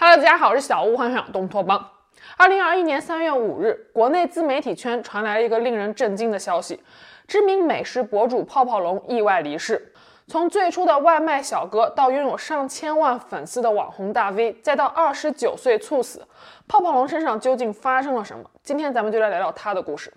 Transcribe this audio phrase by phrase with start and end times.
[0.00, 1.90] Hello，大家好，我是小屋，欢迎收看东托邦。
[2.36, 6.80] 二零二一年三月五日，国内自媒体圈传来了一个令人震惊的消息：
[7.26, 9.92] 知名美食博主泡泡龙意外离世。
[10.28, 16.24] 从最初的外卖小哥，到拥有上千万粉丝的网红大 V，再到二十九岁猝死，
[16.68, 18.48] 泡泡龙身上究竟发生了什么？
[18.62, 20.14] 今天咱们就来聊聊他的故事。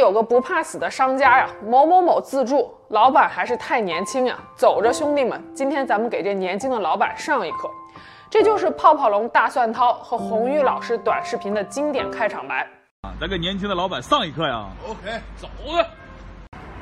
[0.00, 4.36] 有个不怕死的商家呀，某某某自助，老板还是太年轻呀。
[4.56, 7.70] 走着，兄弟们，今天咱们给这年轻的老板上一课。
[8.28, 12.66] 这就是泡泡龙大蒜涛和红玉老师短视频的经典开场白
[13.02, 13.12] 啊。
[13.20, 14.66] 咱给年轻的老板上一课呀。
[14.88, 15.86] OK，走了。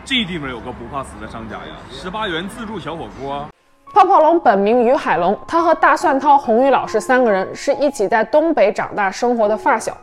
[0.05, 3.47] 这地方有个不怕死的商家呀，十八元自助小火锅。
[3.93, 9.97] 泡泡龙本名于海龙，他和大蒜涛、红玉老师三个人是一起在东北长大生活的发小。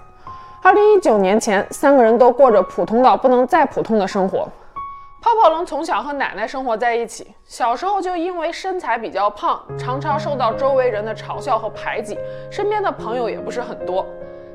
[0.65, 4.49] 二零一九年前，三个人都过着普通到不能再普通的生活。
[5.21, 12.17] 泡泡龙从小和奶奶生活在一起，小时候就因为身材比较胖，常常受到周围人的嘲笑和排挤，
[12.49, 14.03] 身边的朋友也不是很多。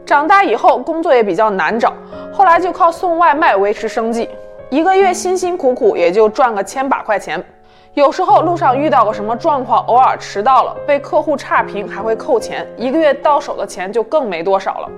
[0.05, 1.93] 长大以后，工作也比较难找，
[2.33, 4.29] 后来就靠送外卖维持生计，
[4.69, 7.41] 一个月辛辛苦苦也就赚个千把块钱。
[7.95, 14.89] 有时候路上遇到个什么状况，偶尔迟到了，被客户差评还会扣钱，一个月到手的钱就更没多少了。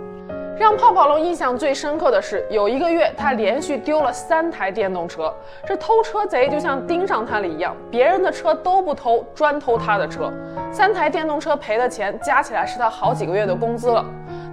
[0.62, 5.34] 让泡泡龙印象最深刻的是，有一个月他连续丢了三台电动车，
[5.66, 10.32] 这偷车贼就像盯上他了一样，别人的车都不偷，专偷他的车。
[10.70, 14.04] 三台电动车赔的钱加起来是他好几个月的工资了。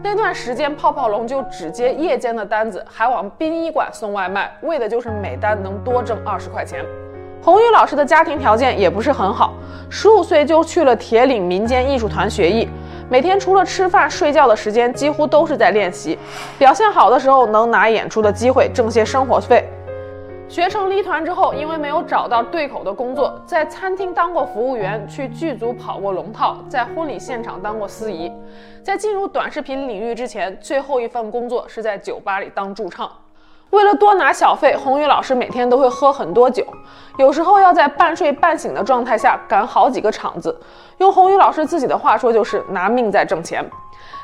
[0.02, 6.84] 那段时间，泡泡龙就只接夜间的单子，还往殡仪馆送外卖，为的就是每单能多挣二十块钱。
[7.40, 9.54] 红玉老师的家庭条件也不是很好，
[9.92, 12.68] 十五岁就去了铁岭民间艺术团学艺。
[13.12, 16.16] 每天除了吃饭睡觉的时间，几乎都是在练习。
[16.60, 19.68] 表现好的时候，能拿演出的机会挣些生活费。
[20.48, 28.32] 学成离团之后，因为没有找到对口的工作，在餐厅当过服务员，去剧组跑过龙套，在婚礼现场当过司仪。
[28.84, 33.10] 在进入短视频领域之前，最后一份工作是在酒吧里当驻唱。
[33.72, 36.66] 为了多拿小费，红宇老师每天都会喝很多酒，
[37.18, 40.60] 有时候要在半睡半醒的状态下赶好几个场子。
[40.98, 43.64] 用红宇老师自己的话说，就是拿命在挣钱。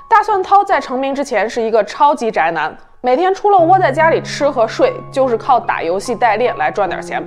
[0.07, 7.23] 大蒜涛在成名之前是一个超级宅男，每天除了窝在家里吃和睡，就是靠打游戏代练来赚点钱。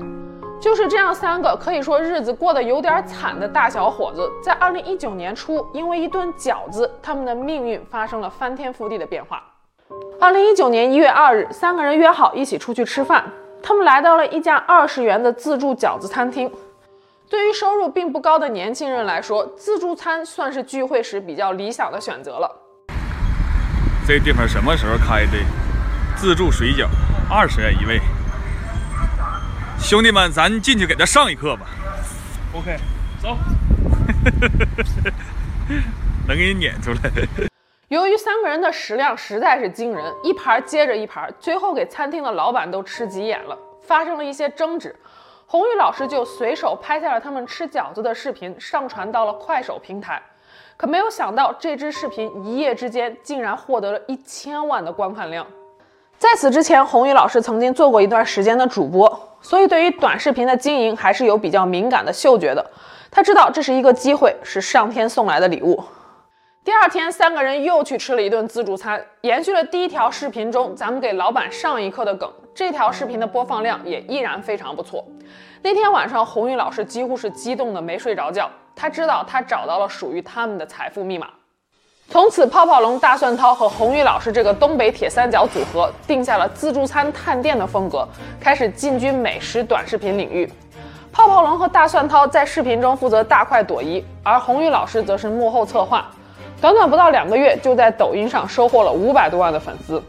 [0.61, 9.41] 就是这样三个可以说日子过得有点惨的大小伙子，在二零一九年初，因为一顿饺子，他们的命运发生了翻天覆地的变化。
[10.21, 13.25] 二零一九年一月二日，三个人约好一起出去吃饭。
[13.63, 16.51] 他们来到了一家二十元的自助饺子餐厅。
[17.31, 22.51] 对于收入并不高的年轻人来说，自助餐算是聚会时比较理想的选择了。
[24.09, 25.39] 这地方什么时候开的？
[26.17, 26.89] 自助水饺，
[27.31, 28.01] 二十元一位。
[29.79, 31.67] 兄弟们，咱进去给他上一课吧。
[32.55, 32.77] OK，
[33.23, 33.39] 走。
[36.27, 36.99] 能给你撵出来。
[37.89, 44.95] 由于三个人的食量实在是惊人，一盘接着一盘，最后给餐厅的老板都吃急眼了，发生了一些争执。
[45.47, 50.23] 红玉老师就随手拍下了他们吃饺子的视频，上传到了快手平台。
[50.77, 55.47] 可没有想到，这支视频一夜之间竟然获得了一千万的观看量。
[56.19, 62.71] 在此之前，红玉老师曾经做过一段时间的主播，所以对于短视频的经营还是有比较敏感的嗅觉的。
[63.11, 65.83] 他知道这是一个机会，是上天送来的礼物。
[66.69, 72.31] 第二天，三个人又去吃了一顿自助餐，延续了第一条视频中咱们给老板上一课的梗。
[72.55, 75.03] 这条视频的播放量也依然非常不错。
[75.63, 78.51] 那天晚上，红玉老师几乎是激动的没睡着觉。
[78.77, 81.29] 他知道他找到了属于他们的财富密码。
[82.11, 88.07] 从此，泡泡龙、大蒜涛和红玉老师这个东北铁三角组合定下了自助餐探店的风格，
[88.39, 90.47] 开始进军美食短视频领域。
[91.11, 96.11] 泡泡龙和大蒜涛在视频中负责大快朵颐，而红玉老师则是幕后策划。
[96.61, 100.03] 短短不到两个月，就在抖音上收获了五百多万的粉丝。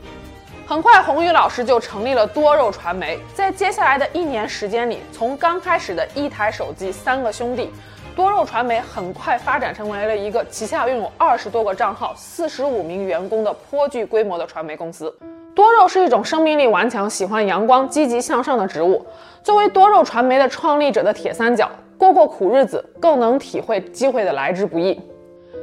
[0.65, 3.19] 很快，红宇老师就成立了多肉传媒。
[3.35, 7.69] 在接下来的一年时间里，从刚开始的一台手机、三个兄弟，
[8.15, 15.15] 多肉传媒很快发展成为了一个旗下拥有二十多个账号、四十五名员工的颇具规模的传媒公司。
[15.53, 19.05] 多肉是一种生命力顽强、喜欢阳光、积极向上的植物。
[19.43, 24.99] 作为多肉传媒的创立者的铁三角，过过苦日子，更能体会机会的来之不易。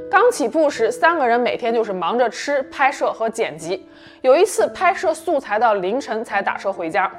[0.09, 3.89] 刚起步时，三个人每天就是忙着吃、拍摄和剪辑。
[4.21, 7.11] 有一次拍摄素材到凌晨才打车回家，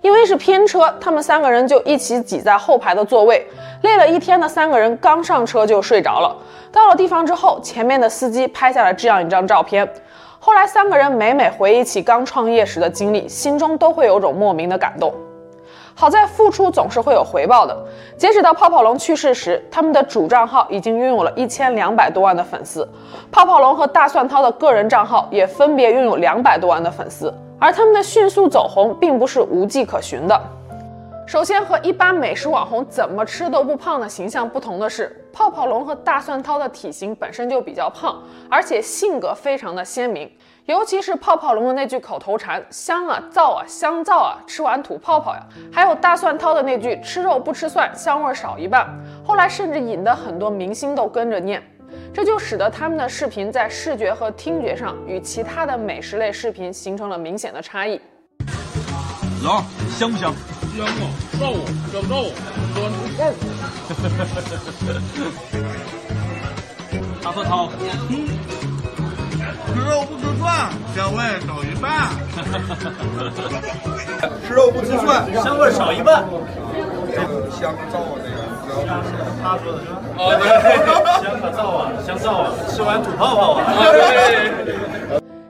[0.00, 3.46] 因为是拼车，他们三个人就一起挤在后排的座位。
[3.82, 6.36] 累了一天的三个人刚上车就睡着了。
[6.72, 9.88] 到了地方之后，前面的司机拍下了这样一张照片。
[10.40, 15.14] 后来三个人每每回忆起刚创业时的经历，心中都会有种莫名的感动。
[16.00, 17.76] 好在付出总是会有回报的。
[18.16, 22.88] 截止到泡泡龙去世时，他们的主账号已经拥有了一千两百多万的粉丝，
[23.32, 27.34] 泡泡龙和大蒜涛的个人账号也分别拥有两百多万的粉丝。
[27.58, 30.40] 而他们的迅速走红，并不是无迹可寻的。
[31.26, 40.30] 首先，和一般美食网红怎么吃都不胖的形象不同的是，泡泡龙和大蒜涛的体型本身就比较胖，而且性格非常的鲜明。
[40.68, 45.42] 尤其是泡泡龙的那句口头禅“香啊，皂啊，香皂啊，吃完吐泡泡呀”，
[45.72, 48.86] 还有大蒜涛的那句“吃肉不吃蒜，香味少一半”，
[49.26, 51.62] 后来甚至引得很多明星都跟着念，
[52.12, 57.98] 这就使得他们的视频在视觉和听觉上与其他的美食类视频形成了明显的差异。
[59.42, 60.34] 老香不香？
[60.76, 60.92] 香啊，
[61.40, 62.28] 皂啊，香皂啊，
[62.74, 63.32] 吃完吐泡泡。
[67.24, 67.70] 大蒜涛。
[68.10, 68.28] 嗯
[69.78, 72.10] 吃肉不吃蒜，香味少一半。
[74.44, 76.24] 吃肉不吃蒜， 香味少一半。
[77.52, 78.18] 香皂啊，
[78.66, 78.80] 那个，
[79.40, 79.94] 他说的是吧？
[80.18, 80.48] 哦，对，
[81.22, 83.62] 香可皂啊，香皂啊，吃完吐泡泡啊。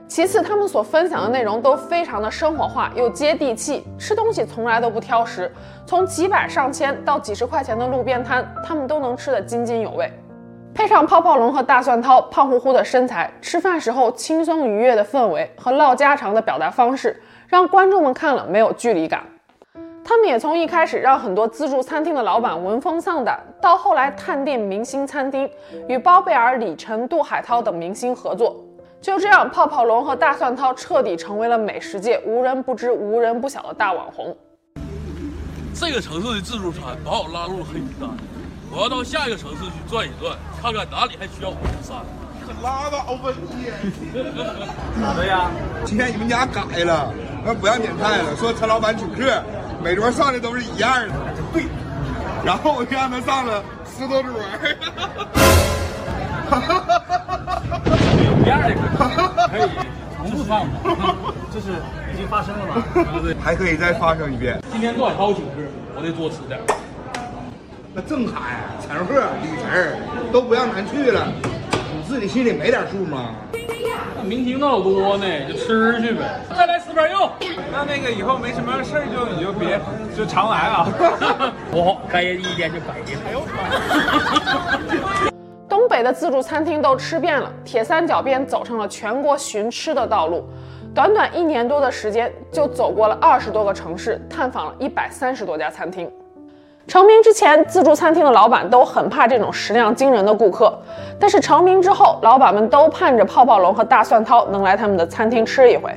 [0.07, 5.51] 其次，他们所分享的内容都非常的生活化又接地气，吃东西从来都不挑食，
[5.87, 10.11] 从几百上千到几十块钱的路边摊，他们都能吃得津津有味。
[10.73, 19.23] 配上泡泡龙和大蒜涛胖乎乎的身材，吃饭时候轻松愉悦的氛围和唠家常的表达方式，让观众们看了没有距离感。
[20.03, 25.49] 他们也从一开始让很多自助餐厅的老板闻风丧胆，到后来探店明星餐厅，
[25.87, 28.55] 与包贝尔、李晨、杜海涛等明星合作。
[29.01, 34.35] 就这样，泡泡龙和大蒜涛彻底成为了美食界无人不知、无人不晓的大网红。
[35.73, 38.09] 这个城市的自助餐把我拉入黑名单。
[38.71, 41.97] 我要到下一个城市去转一转，看看哪里还需要我的餐。
[42.45, 43.65] 可拉倒吧你！
[45.01, 45.49] 咋的呀？
[45.85, 47.11] 今天你们家改了，
[47.43, 49.43] 说不让点菜了，说陈老板请客，
[49.83, 51.13] 每桌上的都是一样的。
[51.51, 51.63] 对。
[52.43, 54.33] 然后我就让他上了十多桌。
[56.49, 57.61] 哈哈哈哈哈！
[58.23, 58.69] 有一样的
[59.49, 59.69] 可以
[60.17, 61.15] 重复上吗？
[61.51, 61.67] 这是
[62.13, 62.83] 已经发生了吗？
[63.43, 64.61] 还可以再发生一遍。
[64.71, 65.61] 今天杜海涛请客，
[65.95, 66.59] 我得多吃点。
[67.91, 68.33] 那郑恺、
[68.85, 69.97] 陈赫、李晨
[70.31, 71.27] 都不让咱去了，
[71.95, 73.31] 你自己心里没点数吗？
[74.15, 76.39] 那明星那老多呢，就吃去呗。
[76.55, 77.31] 再来四瓣肉。
[77.71, 79.79] 那那个以后没什么事儿就你就别
[80.15, 80.87] 就常来啊。
[81.73, 83.17] 我开业第一天就改业。
[83.25, 83.41] 哎 呦
[85.67, 90.47] 东北的自助餐厅都吃遍了，铁三角便走上了全国寻吃的道路。
[90.93, 96.11] 短短一年多的时间，就走过了二十多个城市，探访了一百三十多家餐厅。
[96.89, 100.75] 成名之前，自助餐厅的老板都很怕这种食量惊人的顾客，
[101.19, 105.93] 但是成名之后，老板们都盼着泡泡龙和大蒜涛能来他们的餐厅吃一回。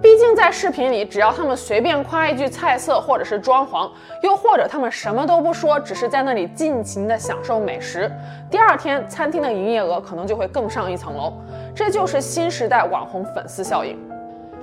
[0.00, 3.90] 毕竟在视频里，只要他们随便夸一句菜色，或者是装潢，
[4.22, 8.10] 又或者他们什么都不说，只是在那里尽情的享受美食，
[8.50, 11.34] 第二天餐厅的营业额可能就会更上一层楼。
[11.74, 13.98] 这就是新时代网红粉丝效应。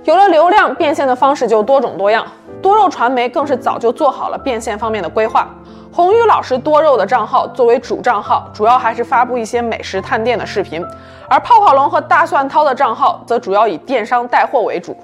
[0.03, 2.25] 有了流量，变现的方式就多种多样。
[2.59, 5.48] 多肉传媒更是早就做好了变现方面的规划。
[5.92, 10.81] 红宇老师多肉的账号作为主账号，主要还是发布一些美食探店的视频；
[11.30, 14.98] 而泡泡龙和大蒜涛的账号则主要以电商带货为主。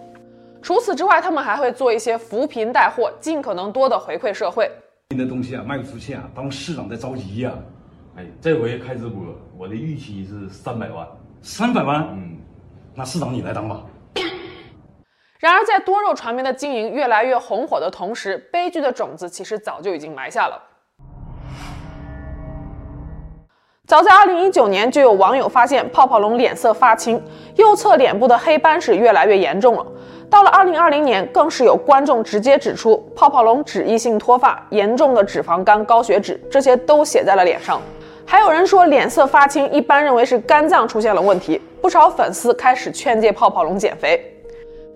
[0.63, 4.69] 除此之外，他们还会做一些扶贫带货，尽可能多的回馈社会。
[5.09, 8.17] 你的东西啊，卖不出去啊，当市长在着急呀、啊。
[8.17, 9.21] 哎，这回开直播，
[9.57, 11.07] 我的预期是三百万。
[11.43, 12.07] 三百万？
[12.13, 12.37] 嗯，
[12.95, 13.79] 那市长你来当吧。
[15.39, 20.59] 然而，在多肉传媒的经营越来越红火的同时，悲剧的种子其实早就已经埋下了。
[23.85, 27.23] 早在2019年，就有网友发现泡泡龙脸色发青，
[27.55, 29.85] 右侧脸部的黑斑是越来越严重了。
[30.27, 37.79] 到了2020年，更是有观众直接指出，泡泡龙脂溢性脱发、严重的脂肪肝、高血脂，这些都写在了脸上。
[38.25, 41.61] 还有人说脸色发青，一般认为是肝脏出现了问题。
[41.79, 44.36] 不少粉丝开始劝诫泡泡龙减肥。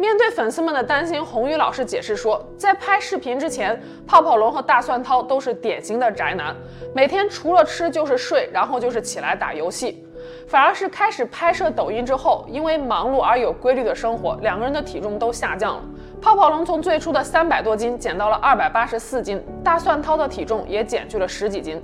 [0.01, 6.55] 面对粉丝们的担心，红宇老师解释说，在拍视频之前，泡泡龙和大蒜涛都是典型的宅男，
[6.91, 10.03] 每天除了吃就是睡，然后就是起来打游戏。
[10.47, 15.83] 反而是开始拍摄抖音之后，因为忙碌而有规律的生活，两个人的体重都下降了。
[16.19, 21.79] 泡泡龙从最初的三百多斤减到了二百八十四斤，大蒜涛的体重也减去了十几斤。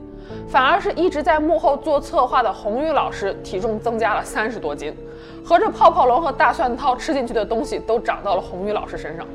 [0.48, 4.96] 反而是一直在幕后做策划的红玉老师，体重增加了三十多斤。
[5.46, 9.26] 合着泡泡龙和大蒜涛吃进去的东西都长到了红玉老师身上。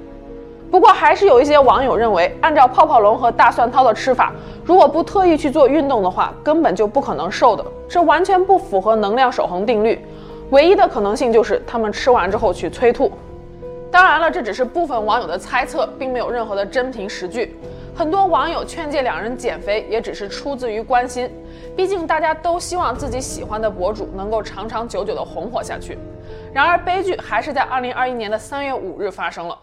[0.71, 4.33] 不过还是有一些网友认为，按照泡泡龙和大蒜涛的吃法，
[4.65, 7.65] 如果不特意去做运动的话，根本就不可能瘦的。
[7.89, 10.03] 这完全不符合能量守恒定律。
[10.49, 13.13] 唯一的可能性就是他们吃完之后去催吐。
[13.91, 17.55] 当然了，这只是部分网友的猜测，并没有任何的真凭实据。
[17.95, 21.31] 很多网友劝诫两人减肥，也只是出自于关心，
[21.77, 25.99] 毕竟大家都希望自己喜欢的博主能够长长久久的红火下去。
[26.55, 29.57] 然而，悲剧还是在二零二一年的三月五日发生了。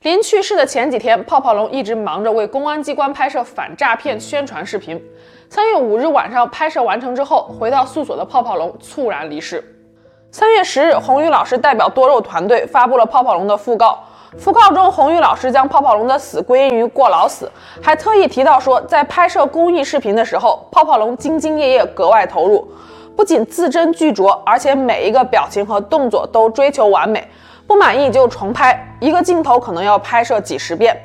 [0.00, 5.02] 临去世的前几天，泡泡龙一直忙着为公安机关拍摄反诈骗宣传视频。
[5.50, 9.62] 三月五日晚上拍摄完成之后，回到宿所的泡泡龙猝然离世。
[10.30, 14.02] 三月十日，红宇老师代表多肉团队发布了泡泡龙的讣告。
[14.38, 17.50] 讣告中，红玉老师将泡泡龙的死归因于过劳死，
[17.82, 22.68] 还特意提到说，在拍摄公益视频的时候，泡泡龙兢兢业业，格外投入，
[23.16, 27.26] 不仅字斟句酌，而且每一个表情和动作都追求完美，
[27.66, 30.96] 不满意就重拍，一个镜头可能要拍摄几十遍，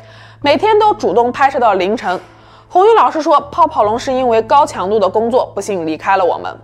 [0.41, 2.19] 每天都主动拍摄到凌晨。
[2.69, 6.55] 红玉老师说，泡泡龙是因为高强度的工作，不幸离开了我们。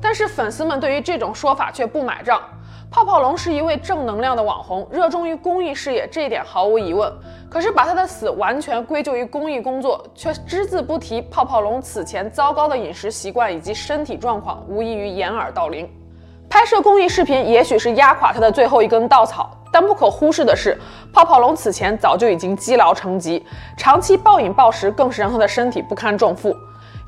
[0.00, 2.40] 但是粉丝们对于这种说法却不买账。
[2.90, 7.12] 泡泡龙是一位正能量的网红，热衷于公益事业，这一点毫无疑问。
[7.50, 15.86] 可是把他的死完全归咎于公益工作，却只字不提泡泡龙此前糟糕的饮食习惯以及身体状况，无异于掩耳盗铃。
[16.48, 20.78] 拍摄公益视频也许是压垮他的最后一根稻草，但不可忽视的是，
[21.12, 23.44] 泡泡龙此前早就已经积劳成疾，
[23.76, 26.56] 长期暴饮暴食更是让他的身体不堪重负。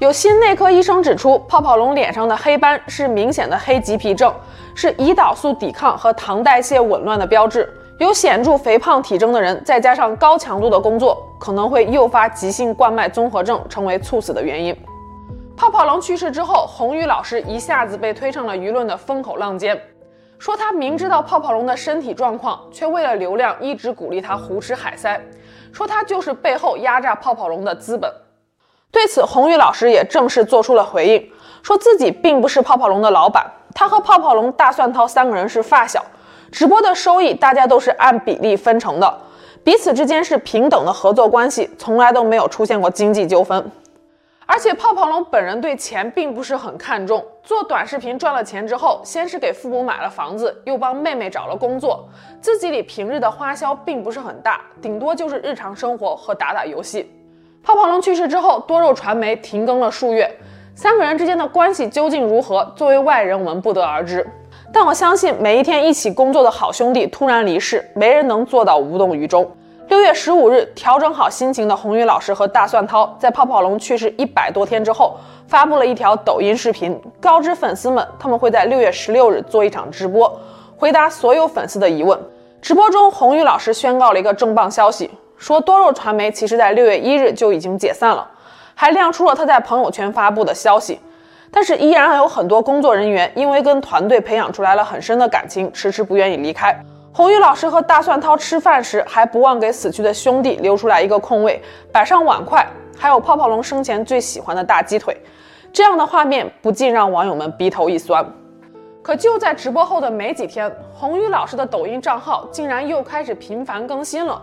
[0.00, 4.34] 有心内科医生指出，泡泡龙脸上的黑斑是明显的黑棘皮症，
[4.74, 7.70] 是胰岛素抵抗和糖代谢紊乱的标志。
[7.98, 14.74] 有显著肥胖体征的人，再加上高强度的工作，可能会诱发急性冠脉综合症，成为猝死的原因。
[15.54, 19.78] 泡泡龙去世之后，红宇老师一下子被推上了舆论的风口浪尖，
[20.38, 25.20] 说他明知道泡泡龙的身体状况，却为了流量一直鼓励他胡吃海塞，
[25.74, 28.10] 说他就是背后压榨泡泡龙的资本。
[28.92, 31.30] 对此，红宇老师也正式做出了回应，
[31.62, 36.04] 说自己并不是泡泡龙的老板，他和泡泡龙、大蒜涛三个人是发小，
[36.50, 39.18] 直播的收益大家都是按比例分成的，
[39.62, 43.70] 彼此之间是平等的合作关系，从来都没有出现过经济纠纷。
[44.44, 52.08] 而且泡泡龙本人对钱并不是很看重，做短视频赚了钱之后，先是给父母买了房子，又帮妹妹找了工作，
[52.40, 57.08] 自己里平日的花销并不是很大，顶多就是日常生活和打打游戏。
[57.62, 60.30] 泡泡龙去世之后，多肉传媒停更了数月，
[60.74, 62.64] 三个人之间的关系究竟如何？
[62.74, 64.26] 作为外人，我们不得而知。
[64.72, 69.48] 但我相信，每一天一起工作的好兄弟突然离世，没人能做到无动于衷。
[69.88, 80.40] 六月十五日，调整好心情的红宇老师和大蒜涛，在泡泡龙去世一百多天之后，发布了一条抖音视频，告知粉丝们他们会在六月十六日做一场直播，
[80.76, 82.18] 回答所有粉丝的疑问。
[82.62, 85.10] 直播中，红宇老师宣告了一个重磅消息。
[85.40, 88.30] 说多肉传媒其实在六月一日就已经解散了，
[88.74, 91.00] 还亮出了他在朋友圈发布的消息，
[91.50, 96.78] 但是依然还有很多工作人员因为跟团队培养出来了很深的感情，迟迟不愿意离开。
[97.10, 102.64] 红宇老师和大蒜涛吃饭时还不忘给死去的兄弟留出来一个空位，摆上碗筷，
[102.98, 105.16] 还有泡泡龙生前最喜欢的大鸡腿，
[105.72, 108.22] 这样的画面不禁让网友们鼻头一酸。
[109.00, 114.40] 可就在直播后的没几天，红宇老师的抖音账号竟然又开始频繁更新了。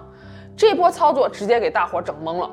[0.58, 2.50] 这波操作直接给大伙整懵了，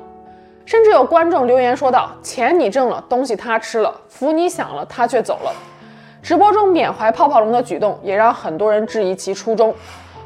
[0.63, 5.51] 甚至有观众留言说道：“钱你挣了，东西他吃了，福你享了，他却走了。”
[6.21, 9.73] 直播中缅怀泡泡龙的举动也让很多人质疑其初衷。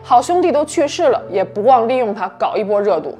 [0.03, 3.17] 好兄弟都去世了，也不忘利用他搞一波热度。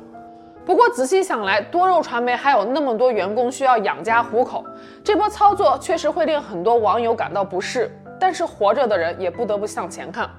[0.66, 4.66] 不过仔细想来，多肉传媒还有那么多员工需要养家糊口，
[5.06, 7.90] 这波操作确实会令很多网友感到不适。
[8.20, 10.30] 但是活着的人也不得不向前看。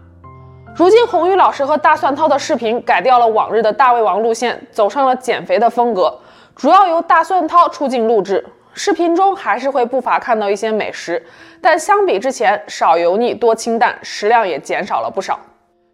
[0.77, 6.17] 如今，红宇老师和大蒜涛的视频改掉了往日的大胃王路线，走上了减肥的风格，
[6.55, 8.45] 主要由大蒜涛出镜录制。
[8.73, 11.23] 视频中还是会不乏看到一些美食，
[11.61, 15.39] 但相比之前，少油腻多清淡，食量也减少了不少。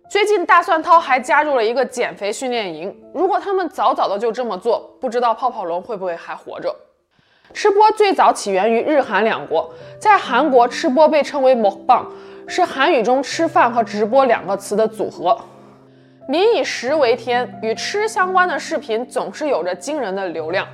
[0.08, 2.94] 最近，大蒜涛还加入了一个减肥训练营。
[3.12, 6.72] 如果他们早早的就这么做，不知道泡泡龙会不会还活着？
[7.54, 12.04] 吃播最早起源于日韩两国，在韩国吃播被称为 mukbang。
[12.46, 15.36] 是韩语中“吃饭”和“直播”两个词的组合。
[16.28, 20.66] 民以食为天，与吃相关的视频总是有着惊人的流量。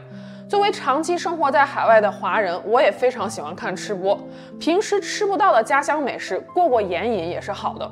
[0.48, 4.18] 作为长期生活在海外的华人，我也非常喜欢看吃播。
[4.60, 7.90] 平时吃不到的家乡美食，过过眼瘾也是好的。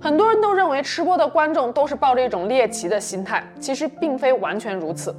[0.00, 5.14] 很多人都认为吃播的观众都是抱着一种猎奇的心态，其实并非完全如此。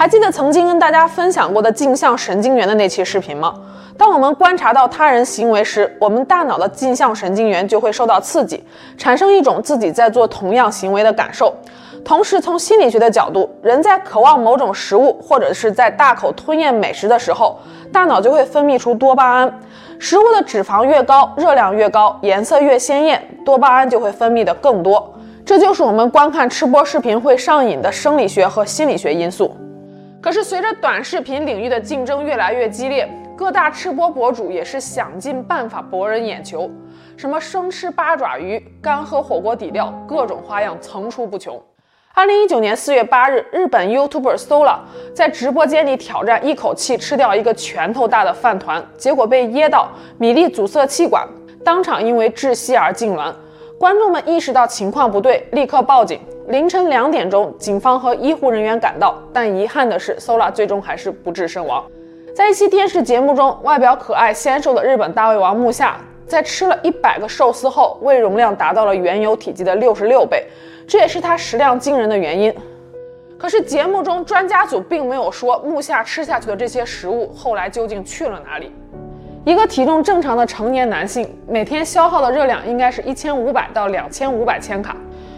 [0.00, 3.52] 还记得曾经跟大家分享过的镜像神经元的那期视频吗？
[3.98, 8.64] 当我们观察到他人行为时，我们大脑的镜像神经元就会受到刺激，
[8.96, 11.54] 产生一种自己在做同样行为的感受。
[12.02, 17.58] 同时，从心理学的角度，人在渴望某种食物或者是在大口吞咽美食的时候，
[17.92, 19.60] 大脑就会分泌出多巴胺。
[19.98, 25.12] 食物的脂肪越高，热量越高，颜色越鲜艳，多巴胺就会分泌的更多。
[25.44, 29.54] 这就是我们观看吃播视频会上瘾的生理学和心理学因素。
[30.22, 36.70] 可是，随着短视频领域的竞争越来越激烈，各大吃播博主也是想尽办法博人眼球，
[37.16, 41.58] 什么生吃八爪鱼、干喝火锅底料，各种花样层出不穷。
[42.12, 44.80] 二零一九年四月八日，日本 YouTuber Sola
[45.14, 51.26] 在直播间里挑战一口气吃掉一个拳头大的饭团，结果被噎到，米粒阻塞气管，
[51.64, 53.32] 当场因为窒息而痉挛。
[53.80, 56.20] 观众们意识到情况不对，立刻报警。
[56.48, 61.82] 凌晨两点钟，警方和医护人员赶到，但遗憾的是，Sola 最终还是不治身亡。
[62.34, 70.44] 在一期电视节目中，外表可爱纤瘦的日本大胃王木下，在吃了一百个寿司后，胃容量达到了原有体积的六十六倍，
[70.86, 72.54] 这也是他食量惊人的原因。
[73.38, 78.70] 可是节目中专家组并没有说木下吃下去的这些食物后来究竟去了哪里。
[79.46, 84.94] 一个体重正常的成年男性每天消耗的热量应该是一千五百到两千五百千卡，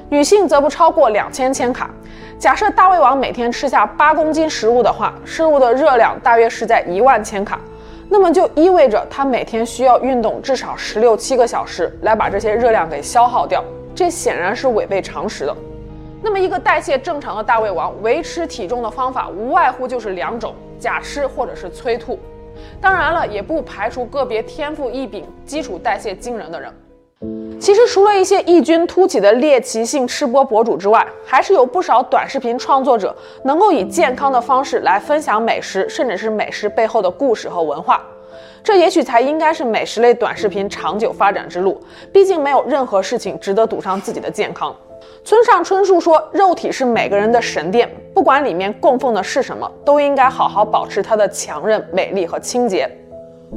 [0.08, 1.88] 女性则不超过两千千卡。
[2.36, 7.60] 假设大胃王每天吃下八公斤食物的话，食物的热量大约是在一万千卡，
[8.08, 13.62] 那么就意味着他每天需要运动至少十六七个小时来把这些热量给消耗掉，
[13.94, 15.56] 这显然是违背常识的。
[16.20, 22.18] 那么一个代谢正常的大胃王维持体重的方法无外乎就是两种：假吃或者是催吐。
[22.80, 26.72] 当然了，也不排除个别天赋异禀、基础代谢惊人的人。
[27.60, 33.14] 其实，除了一些异军突起的猎奇性吃播博主之外，还是有不少短视频创作者
[33.44, 38.02] 能够以健康的方式来分享美食，甚至是美食背后的故事和文化。
[38.64, 41.80] 这也许才应该是美食类短视频长久发展之路。
[42.12, 44.74] 毕竟，没有任何事情值得赌上自己的健康。
[45.24, 52.90] 村上春树说：“肉体是每个人的神殿，不管里面供奉的是什么，都应该好好保持它的强韧、美丽和清洁。”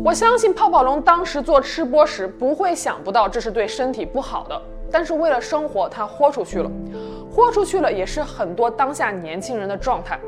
[0.03, 4.61] 我相信泡泡龙当时做吃播时不会想不到这是对身体不好的，
[4.91, 6.69] 但是为了生活，他豁出去了，
[7.33, 10.19] 豁出去了也是很多当下年轻人的状态。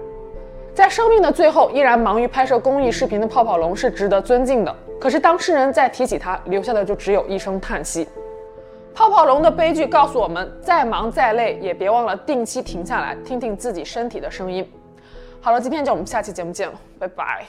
[0.74, 8.08] 在生命的最后依然忙于拍摄公益视频的泡泡龙是值得尊敬的，可是当世人再提起他，留下的就只有一声叹息。
[8.98, 14.68] 泡泡龙的悲剧告诉我们，再忙再累也别忘了定期停下来听听自己身体的声音。
[15.40, 17.46] 好了，今天就我们下期节目见了，拜拜。